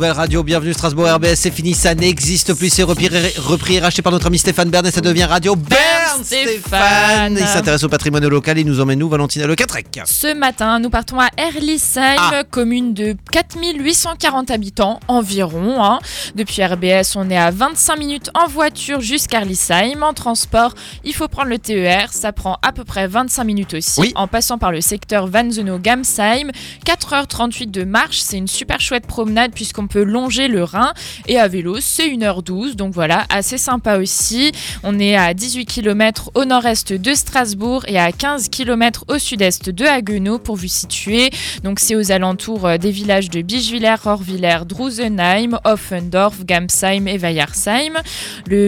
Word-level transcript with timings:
Nouvelle 0.00 0.12
radio, 0.16 0.42
bienvenue 0.42 0.72
Strasbourg 0.72 1.06
RBS, 1.16 1.34
c'est 1.34 1.50
fini, 1.50 1.74
ça 1.74 1.94
n'existe 1.94 2.54
plus, 2.54 2.70
c'est 2.70 2.82
repris, 2.82 3.10
repris 3.36 3.74
et 3.74 3.80
racheté 3.80 4.00
par 4.00 4.12
notre 4.12 4.28
ami 4.28 4.38
Stéphane 4.38 4.70
Bern 4.70 4.86
et 4.86 4.90
ça 4.90 5.02
devient 5.02 5.24
Radio 5.24 5.56
Bern 5.56 6.24
Stéphane. 6.24 7.36
Il 7.38 7.46
s'intéresse 7.46 7.84
au 7.84 7.90
patrimoine 7.90 8.26
local, 8.26 8.56
il 8.56 8.64
nous 8.64 8.80
emmène 8.80 8.98
nous 8.98 9.10
Valentina 9.10 9.46
Le 9.46 9.54
Catrec. 9.54 10.00
Ce 10.06 10.32
matin, 10.32 10.78
nous 10.78 10.88
partons 10.88 11.20
à 11.20 11.28
Erlisheim, 11.36 12.16
Ah. 12.16 12.44
commune 12.50 12.94
de 12.94 13.14
4840 13.30 14.50
habitants 14.50 15.00
environ. 15.06 15.84
hein. 15.84 15.98
Depuis 16.34 16.64
RBS, 16.64 17.16
on 17.16 17.28
est 17.28 17.36
à 17.36 17.50
25 17.50 17.96
minutes 17.98 18.30
en 18.32 18.46
voiture 18.48 19.02
jusqu'à 19.02 19.42
Erlisheim. 19.42 20.02
En 20.02 20.14
transport, 20.14 20.72
il 21.04 21.12
faut 21.12 21.28
prendre 21.28 21.50
le 21.50 21.58
TER, 21.58 22.08
ça 22.10 22.32
prend 22.32 22.56
à 22.62 22.72
peu 22.72 22.84
près 22.84 23.06
25 23.06 23.44
minutes 23.44 23.74
aussi, 23.74 24.00
Oui. 24.00 24.12
en 24.14 24.28
passant 24.28 24.56
par 24.56 24.72
le 24.72 24.80
secteur 24.80 25.26
Van 25.26 25.50
Zeno-Gamsheim. 25.50 26.52
4h38 26.86 27.70
de 27.70 27.84
marche, 27.84 28.20
c'est 28.20 28.38
une 28.38 28.48
super 28.48 28.80
chouette 28.80 29.06
promenade 29.06 29.50
puisqu'on 29.54 29.89
peut 29.90 30.02
longer 30.02 30.48
le 30.48 30.64
Rhin. 30.64 30.92
Et 31.28 31.38
à 31.38 31.48
vélo, 31.48 31.76
c'est 31.80 32.08
1h12, 32.08 32.76
donc 32.76 32.94
voilà, 32.94 33.24
assez 33.28 33.58
sympa 33.58 33.98
aussi. 33.98 34.52
On 34.82 34.98
est 34.98 35.16
à 35.16 35.34
18 35.34 35.66
km 35.66 36.30
au 36.34 36.44
nord-est 36.44 36.92
de 36.92 37.12
Strasbourg 37.14 37.84
et 37.88 37.98
à 37.98 38.12
15 38.12 38.48
km 38.48 39.04
au 39.08 39.18
sud-est 39.18 39.68
de 39.70 39.84
Haguenau 39.84 40.38
pour 40.38 40.56
vous 40.56 40.68
situer. 40.68 41.30
Donc 41.64 41.80
c'est 41.80 41.96
aux 41.96 42.12
alentours 42.12 42.66
euh, 42.66 42.78
des 42.78 42.90
villages 42.90 43.28
de 43.30 43.42
Bischwiller, 43.42 43.96
Horviller, 44.04 44.58
Drusenheim, 44.66 45.58
Offendorf, 45.64 46.44
Gamsheim 46.44 47.06
et 47.06 47.18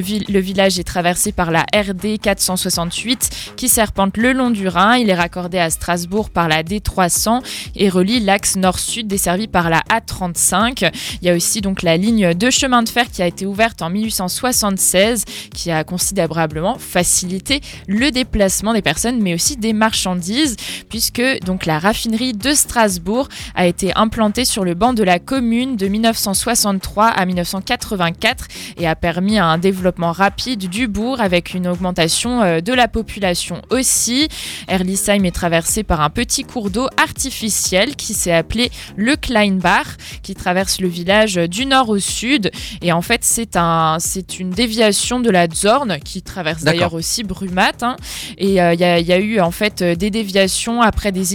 vi- 0.00 0.24
le 0.28 0.40
village 0.40 0.78
est 0.78 0.84
traversé 0.84 1.32
par 1.32 1.50
la 1.50 1.64
RD 1.74 2.18
468 2.20 3.30
qui 3.56 3.68
serpente 3.68 4.16
le 4.16 4.32
long 4.32 4.50
du 4.50 4.68
Rhin. 4.68 4.96
Il 4.96 5.08
est 5.10 5.14
raccordé 5.14 5.58
à 5.58 5.70
Strasbourg 5.70 6.30
par 6.30 6.48
la 6.48 6.62
D300 6.62 7.42
et 7.76 7.88
relie 7.88 8.20
l'axe 8.20 8.56
nord-sud 8.56 9.06
desservi 9.06 9.46
par 9.48 9.70
la 9.70 9.82
A35. 9.90 10.90
Il 11.20 11.26
y 11.26 11.30
a 11.30 11.34
aussi 11.34 11.60
donc 11.60 11.82
la 11.82 11.96
ligne 11.96 12.34
de 12.34 12.50
chemin 12.50 12.82
de 12.82 12.88
fer 12.88 13.10
qui 13.10 13.22
a 13.22 13.26
été 13.26 13.46
ouverte 13.46 13.82
en 13.82 13.90
1876 13.90 15.24
qui 15.54 15.70
a 15.70 15.84
considérablement 15.84 16.78
facilité 16.78 17.60
le 17.86 18.10
déplacement 18.10 18.72
des 18.72 18.82
personnes 18.82 19.20
mais 19.20 19.34
aussi 19.34 19.56
des 19.56 19.72
marchandises 19.72 20.56
puisque 20.88 21.22
donc 21.44 21.66
la 21.66 21.78
raffinerie 21.78 22.32
de 22.32 22.52
Strasbourg 22.52 23.28
a 23.54 23.66
été 23.66 23.92
implantée 23.94 24.44
sur 24.44 24.64
le 24.64 24.74
banc 24.74 24.92
de 24.92 25.02
la 25.02 25.18
commune 25.18 25.76
de 25.76 25.88
1963 25.88 27.06
à 27.06 27.26
1984 27.26 28.46
et 28.78 28.86
a 28.86 28.96
permis 28.96 29.38
un 29.38 29.58
développement 29.58 30.12
rapide 30.12 30.68
du 30.68 30.88
bourg 30.88 31.20
avec 31.20 31.54
une 31.54 31.66
augmentation 31.66 32.42
euh, 32.42 32.60
de 32.60 32.72
la 32.72 32.88
population 32.88 33.62
aussi. 33.70 34.28
Erlisheim 34.68 35.24
est 35.24 35.34
traversé 35.34 35.82
par 35.82 36.00
un 36.00 36.10
petit 36.10 36.44
cours 36.44 36.70
d'eau 36.70 36.88
artificiel 36.96 37.96
qui 37.96 38.14
s'est 38.14 38.32
appelé 38.32 38.70
le 38.96 39.16
Kleinbach 39.16 39.96
qui 40.22 40.34
traverse 40.34 40.80
le 40.80 40.88
village 40.92 41.34
du 41.34 41.66
nord 41.66 41.88
au 41.88 41.98
sud 41.98 42.50
et 42.82 42.92
en 42.92 43.02
fait 43.02 43.20
c'est 43.24 43.56
un 43.56 43.96
c'est 43.98 44.38
une 44.38 44.50
déviation 44.50 45.18
de 45.20 45.30
la 45.30 45.48
Zorn 45.48 45.98
qui 46.04 46.22
traverse 46.22 46.62
d'ailleurs 46.62 46.94
aussi 46.94 47.24
Brumat 47.24 47.72
hein. 47.82 47.96
et 48.38 48.60
euh, 48.62 48.74
il 48.74 48.80
y, 48.80 48.84
a- 48.84 48.98
il 49.00 49.06
y 49.06 49.12
a 49.12 49.18
eu 49.18 49.40
en 49.40 49.50
fait 49.50 49.82
euh, 49.82 49.94
des 49.96 50.10
déviations 50.10 50.80
après 50.82 51.10
des, 51.12 51.34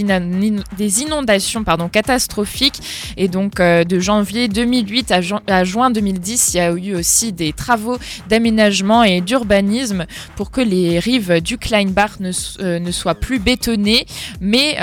inondations 1.02 1.64
pardon 1.64 1.88
catastrophiques 1.88 2.80
et 3.16 3.28
donc 3.28 3.60
euh, 3.60 3.84
de 3.84 3.98
janvier 3.98 4.48
2008 4.48 5.12
à, 5.46 5.64
juin 5.64 5.90
2010 5.90 6.54
il 6.54 6.56
y 6.56 6.60
a 6.60 6.70
eu 6.70 6.94
aussi 6.94 7.32
des 7.32 7.52
travaux 7.52 7.98
d'aménagement 8.28 9.02
et 9.02 9.20
d'urbanisme 9.20 10.06
pour 10.36 10.50
que 10.50 10.60
les 10.60 10.98
rives 10.98 11.40
du 11.42 11.58
Kleinbach 11.58 12.20
ne, 12.20 12.30
euh, 12.60 12.78
ne 12.78 12.90
soient 12.92 13.14
plus 13.16 13.38
bétonnées 13.38 14.06
mais 14.40 14.76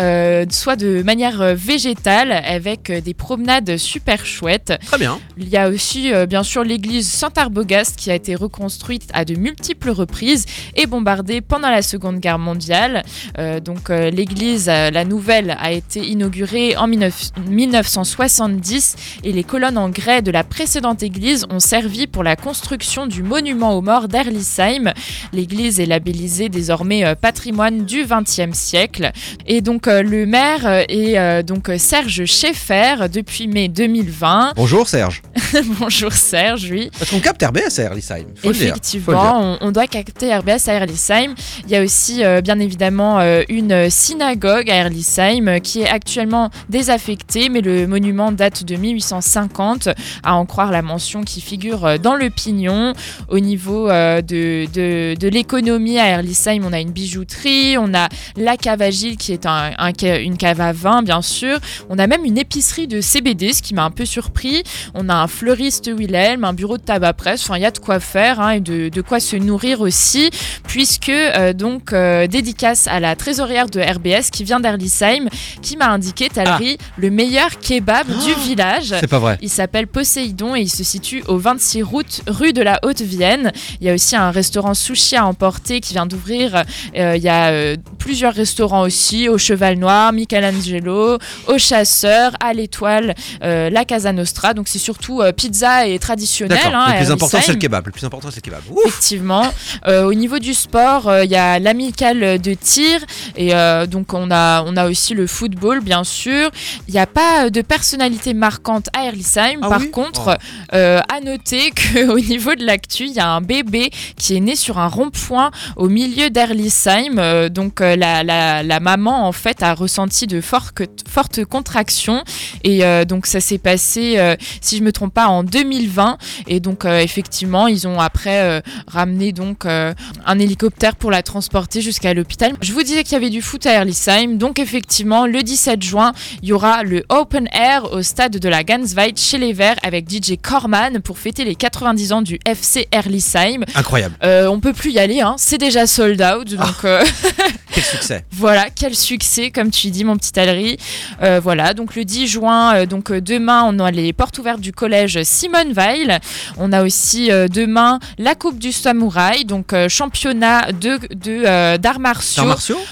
soit 0.50 0.76
de 0.76 1.02
manière 1.04 1.56
végétale 1.56 2.32
avec 2.32 2.92
des 2.92 3.14
promenades 3.14 3.78
super 3.78 4.26
chouettes. 4.26 4.65
Très 4.66 4.98
bien. 4.98 5.20
Il 5.38 5.50
y 5.50 5.58
a 5.58 5.70
aussi 5.70 6.14
euh, 6.14 6.26
bien 6.26 6.44
sûr 6.44 6.64
l'église 6.64 7.08
Saint-Arbogast 7.08 7.96
qui 7.98 8.10
a 8.12 8.16
été 8.16 8.36
reconstruite 8.36 9.10
à 9.14 9.26
de 9.26 9.36
multiples 9.36 9.92
reprises 9.92 10.46
et 10.76 10.88
bombardée 10.88 11.42
pendant 11.42 11.70
la 11.70 11.82
Seconde 11.82 12.20
Guerre 12.20 12.40
mondiale. 12.40 13.04
Euh, 13.38 13.60
donc 13.60 13.90
euh, 13.90 14.10
l'église, 14.10 14.68
la 14.68 15.06
nouvelle, 15.06 15.56
a 15.60 15.72
été 15.72 16.06
inaugurée 16.06 16.76
en 16.78 16.88
19 16.88 17.32
1970 17.48 18.96
et 19.24 19.32
les 19.32 19.44
colonnes 19.44 19.78
en 19.78 19.90
grès 19.90 20.22
de 20.22 20.32
la 20.32 20.44
précédente 20.44 21.04
église 21.04 21.46
ont 21.50 21.60
servi 21.60 22.08
pour 22.08 22.24
la 22.24 22.36
construction 22.36 23.08
du 23.08 23.24
monument 23.24 23.78
aux 23.78 23.82
morts 23.82 24.08
d'Erlisheim. 24.08 24.94
L'église 25.34 25.80
est 25.80 25.86
labellisée 25.86 26.50
désormais 26.50 27.16
patrimoine 27.16 27.86
du 27.86 28.06
XXe 28.06 28.58
siècle. 28.58 29.12
Et 29.46 29.62
donc 29.62 29.88
le 29.88 30.26
maire 30.26 30.86
est 30.90 31.44
donc 31.44 31.70
Serge 31.78 32.26
Schaeffer 32.26 33.08
depuis 33.12 33.48
mai 33.48 33.68
2020. 33.68 34.55
Bonjour 34.56 34.88
Serge. 34.88 35.22
Bonjour 35.82 36.14
Serge, 36.14 36.70
oui. 36.72 36.90
Parce 36.98 37.12
qu'on 37.12 37.20
capte 37.20 37.44
RBS 37.44 37.78
à 37.78 37.84
Erlisheim, 37.84 38.24
faut 38.38 38.48
le 38.50 38.54
dire. 38.54 38.68
Effectivement, 38.70 39.58
on, 39.62 39.68
on 39.68 39.72
doit 39.72 39.86
capter 39.86 40.34
RBS 40.34 40.70
à 40.70 40.74
Erlisheim. 40.76 41.36
Il 41.66 41.72
y 41.72 41.76
a 41.76 41.82
aussi 41.84 42.24
euh, 42.24 42.40
bien 42.40 42.58
évidemment 42.60 43.20
euh, 43.20 43.44
une 43.50 43.90
synagogue 43.90 44.70
à 44.70 44.76
Erlisheim 44.76 45.60
qui 45.60 45.82
est 45.82 45.90
actuellement 45.90 46.52
désaffectée, 46.70 47.50
mais 47.50 47.60
le 47.60 47.86
monument 47.86 48.32
date 48.32 48.64
de 48.64 48.78
1850, 48.78 49.90
à 50.24 50.36
en 50.36 50.46
croire 50.46 50.72
la 50.72 50.82
mention 50.82 51.24
qui 51.24 51.42
figure 51.42 51.86
euh, 51.86 51.98
dans 51.98 52.16
le 52.16 52.30
pignon. 52.30 52.94
Au 53.28 53.40
niveau 53.40 53.90
euh, 53.90 54.22
de, 54.22 54.68
de, 54.74 55.16
de 55.20 55.28
l'économie 55.28 56.00
à 56.00 56.08
Erlisheim, 56.12 56.64
on 56.66 56.72
a 56.72 56.80
une 56.80 56.92
bijouterie, 56.92 57.78
on 57.78 57.94
a 57.94 58.08
la 58.38 58.56
cave 58.56 58.82
agile 58.82 59.18
qui 59.18 59.34
est 59.34 59.46
un, 59.46 59.72
un 59.78 59.92
ca- 60.00 60.20
une 60.20 60.38
cave 60.38 60.62
à 60.62 60.72
vin 60.72 61.02
bien 61.04 61.22
sûr. 61.22 61.60
On 61.90 62.00
a 62.00 62.08
même 62.08 62.24
une 62.24 62.38
épicerie 62.38 62.88
de 62.88 63.02
CBD, 63.02 63.52
ce 63.52 63.62
qui 63.62 63.74
m'a 63.74 63.84
un 63.84 63.92
peu 63.92 64.06
surpris. 64.06 64.45
On 64.94 65.10
a 65.10 65.16
un 65.16 65.28
fleuriste 65.28 65.90
Wilhelm, 65.94 66.44
un 66.44 66.54
bureau 66.54 66.78
de 66.78 66.84
tabac 66.84 67.14
presse. 67.14 67.44
Enfin, 67.44 67.58
il 67.58 67.62
y 67.62 67.66
a 67.66 67.72
de 67.72 67.80
quoi 67.80 68.00
faire 68.00 68.40
hein, 68.40 68.52
et 68.52 68.60
de, 68.60 68.90
de 68.90 69.02
quoi 69.02 69.20
se 69.20 69.36
nourrir 69.36 69.82
aussi, 69.82 70.30
puisque 70.68 71.10
euh, 71.10 71.54
donc 71.54 71.94
euh, 71.94 72.28
dédicace 72.28 72.88
à 72.88 73.00
la 73.00 73.16
trésorière 73.16 73.68
de 73.68 73.80
RBS 73.80 74.30
qui 74.32 74.44
vient 74.44 74.60
d'Erlisheim, 74.60 75.30
qui 75.62 75.78
m'a 75.78 75.90
indiqué 75.90 76.30
Talry 76.30 76.78
le 76.98 77.10
meilleur 77.10 77.60
kebab 77.60 78.08
du 78.08 78.34
village. 78.48 78.94
C'est 79.00 79.08
pas 79.08 79.20
vrai. 79.20 79.38
Il 79.42 79.50
s'appelle 79.50 79.88
Poséidon 79.88 80.56
et 80.56 80.62
il 80.62 80.70
se 80.70 80.84
situe 80.84 81.24
au 81.28 81.38
26 81.38 81.84
route 81.84 82.22
rue 82.28 82.54
de 82.54 82.62
la 82.62 82.80
Haute-Vienne. 82.84 83.52
Il 83.82 83.88
y 83.88 83.90
a 83.90 83.94
aussi 83.94 84.16
un 84.16 84.32
restaurant 84.32 84.74
sushi 84.74 85.16
à 85.16 85.26
emporter 85.26 85.82
qui 85.82 85.94
vient 85.94 86.06
d'ouvrir. 86.06 86.64
Euh, 86.96 87.16
il 87.16 87.24
y 87.24 87.30
a 87.30 87.76
plusieurs 87.98 88.34
restaurants 88.34 88.82
aussi, 88.82 89.30
au 89.30 89.38
Cheval 89.38 89.78
Noir, 89.78 90.14
Michelangelo, 90.14 91.18
au 91.48 91.58
Chasseur, 91.58 92.34
à 92.40 92.54
l'Étoile, 92.54 93.16
la 93.42 93.86
Casa 93.86 94.12
Nostra. 94.14 94.35
Donc 94.56 94.68
c'est 94.68 94.80
surtout 94.80 95.22
euh, 95.22 95.32
pizza 95.32 95.88
et 95.88 96.00
traditionnel. 96.00 96.60
Hein, 96.74 96.94
le 96.94 96.98
plus 96.98 97.12
important 97.12 97.40
c'est 97.42 97.52
le 97.54 97.58
kebab. 97.58 97.86
Le 97.86 97.92
plus 97.92 98.04
important 98.04 98.30
c'est 98.32 98.46
le 98.46 98.52
kebab. 98.52 98.62
Ouf. 98.70 98.86
Effectivement. 98.86 99.52
Euh, 99.88 100.04
au 100.06 100.14
niveau 100.14 100.40
du 100.40 100.54
sport, 100.54 101.08
euh, 101.08 101.24
il 101.26 101.32
y 101.32 101.36
a 101.36 101.60
l'amicale 101.60 102.40
de 102.40 102.54
tir 102.54 103.00
et 103.36 103.54
donc 103.88 104.14
on 104.14 104.32
a, 104.32 104.64
on 104.64 104.76
a 104.78 104.88
aussi 104.88 105.14
le 105.14 105.28
football, 105.28 105.82
bien 105.82 106.04
sûr. 106.04 106.50
Il 106.88 106.94
n'y 106.94 107.00
a 107.00 107.08
pas 107.08 107.50
de 107.50 107.62
personnalité 107.62 108.34
marquante 108.34 108.88
à 108.94 109.06
Erlisheim. 109.06 109.60
Ah 109.62 109.70
Par 109.70 109.80
oui 109.80 109.92
contre, 109.92 110.38
euh, 110.74 111.00
à 111.10 111.20
noter 111.22 111.72
qu'au 111.94 112.20
niveau 112.20 112.56
de 112.56 112.66
l'actu, 112.66 113.06
il 113.06 113.14
y 113.14 113.20
a 113.20 113.30
un 113.30 113.42
bébé 113.42 113.90
qui 114.18 114.36
est 114.36 114.40
né 114.40 114.56
sur 114.56 114.80
un 114.80 114.88
rond-point 114.88 115.52
au 115.76 115.90
milieu 115.90 116.30
d'Erlisheim. 116.30 117.50
Donc 117.50 117.80
la, 117.80 118.24
la, 118.24 118.64
la 118.64 118.80
maman, 118.80 119.28
en 119.28 119.32
fait, 119.32 119.64
a 119.64 119.74
ressenti 119.74 120.28
de 120.28 120.42
fortes, 120.42 120.84
fortes 121.08 121.46
contractions. 121.46 122.24
Et 122.64 122.84
donc 123.06 123.26
ça 123.26 123.40
s'est 123.40 123.58
passé, 123.58 124.18
si 124.62 124.78
je 124.78 124.84
me 124.84 124.92
trompe 124.92 125.14
pas, 125.14 125.28
en 125.28 125.44
2020. 125.44 126.18
Et 126.48 126.60
donc 126.60 126.86
euh, 126.86 127.00
effectivement, 127.00 127.68
ils 127.68 127.88
ont 127.88 128.00
après 128.00 128.42
euh, 128.42 128.62
ramené 128.88 129.32
donc 129.32 129.66
euh, 129.66 129.94
un 130.26 130.40
hélicoptère 130.40 130.96
pour 130.96 131.12
la 131.12 131.24
transporter 131.24 131.82
jusqu'à 131.82 132.14
l'hôpital. 132.14 132.54
Je 132.62 132.74
vous 132.74 132.84
disais 132.84 133.04
qu'il 133.04 133.14
y 133.14 133.16
avait 133.16 133.30
du 133.30 133.42
foot 133.42 133.66
à 133.66 133.74
Erlisheim. 133.74 134.38
Donc 134.38 134.60
effectivement, 134.60 135.26
le 135.28 135.44
17 135.44 135.82
juin, 135.82 136.14
il 136.42 136.50
y 136.50 136.54
aura 136.54 136.84
le 136.84 137.04
Open 137.10 137.48
Air 137.54 137.92
au 137.92 138.02
stade 138.02 138.38
de 138.38 138.50
la 138.50 138.64
Gansweit 138.64 139.18
chez 139.18 139.38
les 139.38 139.54
Verts 139.54 139.78
avec 139.84 140.10
DJ 140.10 140.34
Corman 140.42 141.02
pour 141.02 141.18
fêter 141.18 141.44
les 141.46 141.56
90 141.56 142.14
ans 142.14 142.22
du 142.22 142.40
FC 142.46 142.88
Erlisheim. 142.92 143.64
Incroyable. 143.76 144.16
Euh, 144.24 144.48
on 144.48 144.60
peut 144.60 144.74
plus 144.74 144.92
y 144.92 145.00
aller, 145.00 145.22
hein. 145.22 145.36
c'est 145.38 145.58
déjà 145.58 145.88
sold 145.88 146.22
out. 146.22 146.56
Donc 146.56 146.86
euh, 146.86 147.04
Quel 147.76 147.84
succès. 147.84 148.26
voilà, 148.32 148.68
quel 148.74 148.96
succès, 148.96 149.52
comme 149.52 149.70
tu 149.70 149.90
dis, 149.90 150.06
mon 150.06 150.16
petit 150.16 150.40
Alry. 150.40 150.78
Euh, 151.22 151.42
voilà, 151.44 151.74
donc 151.74 151.96
le 151.96 152.06
10 152.06 152.28
juin, 152.28 152.76
euh, 152.76 152.86
donc 152.86 153.12
euh, 153.12 153.20
demain, 153.20 153.64
on 153.66 153.80
a 153.80 153.92
les 153.92 154.14
portes 154.16 154.38
ouvertes 154.40 154.60
du 154.62 154.72
collège 154.72 155.22
Simone 155.24 155.74
Weil. 155.74 156.20
On 156.58 156.72
a 156.72 156.84
aussi 156.84 157.32
euh, 157.32 157.48
demain 157.48 158.00
la 158.18 158.36
Coupe 158.36 158.58
du 158.60 158.72
Samouraï, 158.72 159.46
donc 159.46 159.74
euh, 159.74 159.90
championnat 159.90 160.72
de, 160.72 160.98
de, 161.14 161.44
euh, 161.46 161.78
d'arts 161.78 162.00
martiaux. 162.00 162.44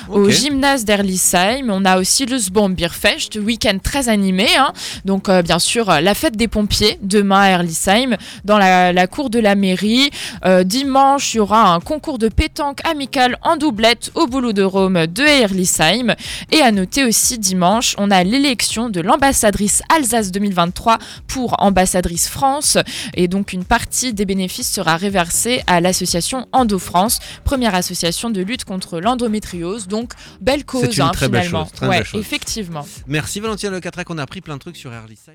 Au 0.09 0.29
gymnase 0.29 0.85
d'Erlisheim, 0.85 1.69
on 1.69 1.85
a 1.85 1.97
aussi 1.99 2.25
le 2.25 2.37
Sbombeerfest, 2.37 3.39
week-end 3.41 3.77
très 3.81 4.09
animé. 4.09 4.47
hein. 4.57 4.73
Donc, 5.05 5.29
bien 5.29 5.59
sûr, 5.59 5.85
la 6.01 6.13
fête 6.13 6.35
des 6.37 6.47
pompiers, 6.47 6.99
demain 7.01 7.41
à 7.41 7.49
Erlisheim, 7.51 8.17
dans 8.45 8.57
la, 8.57 8.93
la 8.93 9.07
cour 9.07 9.29
de 9.29 9.39
la 9.39 9.55
mairie. 9.55 10.09
Dimanche, 10.65 11.33
il 11.33 11.37
y 11.37 11.39
aura 11.39 11.73
un 11.73 11.79
concours 11.79 12.17
de 12.17 12.29
pétanque 12.29 12.79
amical 12.85 13.37
en 13.41 13.57
doublette 13.57 14.11
au 14.15 14.27
boulot 14.27 14.53
de 14.53 14.63
Rome 14.63 15.07
de 15.07 15.23
Erlisheim. 15.23 16.15
Et 16.51 16.61
à 16.61 16.71
noter 16.71 17.03
aussi, 17.05 17.37
dimanche, 17.37 17.95
on 17.97 18.11
a 18.11 18.23
l'élection 18.23 18.89
de 18.89 19.01
l'ambassadrice 19.01 19.81
Alsace 19.95 20.31
2023 20.31 20.97
pour 21.27 21.61
ambassadrice 21.61 22.27
France 22.27 22.77
et 23.13 23.27
donc 23.27 23.53
une 23.53 23.65
partie 23.65 24.13
des 24.13 24.25
bénéfices 24.25 24.71
sera 24.71 24.97
réversée 24.97 25.63
à 25.67 25.81
l'association 25.81 26.47
Endo 26.51 26.79
France, 26.79 27.19
première 27.43 27.75
association 27.75 28.29
de 28.29 28.41
lutte 28.41 28.65
contre 28.65 28.99
l'endométriose. 28.99 29.87
Donc 29.87 30.13
belle 30.41 30.65
cause 30.65 30.95
une 30.97 31.03
hein, 31.03 31.11
très 31.13 31.29
belle 31.29 31.45
finalement. 31.45 31.65
chose, 31.65 31.73
très 31.73 31.87
ouais, 31.87 31.97
belle 31.97 32.05
chose. 32.05 32.21
effectivement. 32.21 32.85
Merci 33.07 33.39
Valentina 33.39 33.71
Le 33.71 33.79
Catrec, 33.79 34.09
on 34.09 34.17
a 34.17 34.23
appris 34.23 34.41
plein 34.41 34.55
de 34.55 34.59
trucs 34.59 34.77
sur 34.77 34.91
Early 34.91 35.15
Time. 35.15 35.31